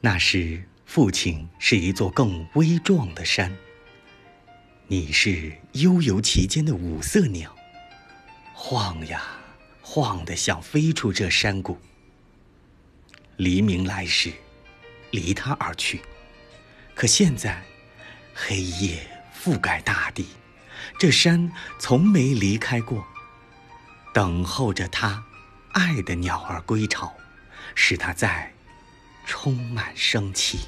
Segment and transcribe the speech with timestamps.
[0.00, 3.52] 那时父亲是一座更微壮的山。
[4.86, 7.54] 你是悠游其间的五色鸟，
[8.54, 9.22] 晃呀
[9.82, 11.76] 晃的，想飞出这山谷。
[13.36, 14.32] 黎明来时，
[15.10, 16.00] 离他而去。
[16.94, 17.62] 可现在，
[18.32, 19.00] 黑夜
[19.36, 20.26] 覆盖大地，
[20.96, 23.04] 这山从没离开过，
[24.14, 25.24] 等候着他
[25.72, 27.12] 爱的鸟儿归巢，
[27.74, 28.52] 使他在
[29.28, 30.60] 充满生气。